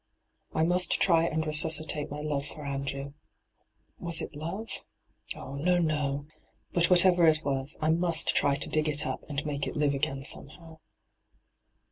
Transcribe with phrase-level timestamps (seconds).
[0.55, 3.13] I must try and resuscitate my love for Andrew!
[3.99, 4.69] Was it love?
[5.35, 6.25] Oh, no, no;
[6.73, 9.93] but whatever it was, I must try to dig it up and make it live
[9.93, 10.79] again somehow.